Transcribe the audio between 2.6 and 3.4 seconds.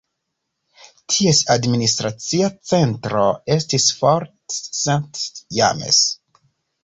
centro